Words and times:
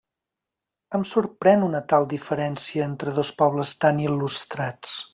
Em 0.99 1.03
sorprèn 1.09 1.67
una 1.67 1.83
tal 1.95 2.09
diferència 2.15 2.89
entre 2.93 3.17
dos 3.21 3.35
pobles 3.43 3.79
tan 3.87 4.05
il·lustrats. 4.11 5.01